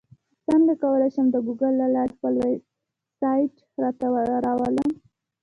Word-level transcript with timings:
څنګه 0.47 0.73
کولی 0.83 1.09
شم 1.15 1.27
د 1.31 1.35
ګوګل 1.47 1.73
له 1.81 1.87
لارې 1.95 2.13
خپل 2.17 2.33
ویبسایټ 2.41 3.53
راته 3.81 4.07
راولم 4.45 4.89